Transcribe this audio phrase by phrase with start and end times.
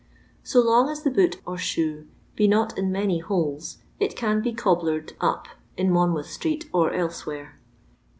[0.41, 4.51] So long as the boot or shoe be not in many holes, it can be
[4.51, 7.59] cobblered up in Monmouth street or elsewhere.